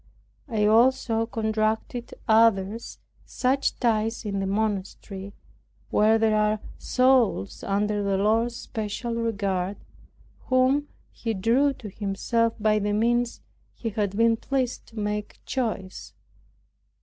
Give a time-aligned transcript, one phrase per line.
[0.49, 2.79] I also contracted other
[3.23, 5.31] such ties in this monastery,
[5.91, 9.77] where there are souls under the Lord's special regard,
[10.47, 13.41] whom He drew to Himself by the means
[13.75, 16.13] He had been pleased to make choice.